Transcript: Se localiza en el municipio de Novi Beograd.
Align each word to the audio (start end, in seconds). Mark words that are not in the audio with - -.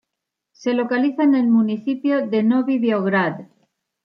Se 0.51 0.73
localiza 0.73 1.21
en 1.21 1.35
el 1.35 1.47
municipio 1.47 2.25
de 2.27 2.41
Novi 2.41 2.79
Beograd. 2.79 3.41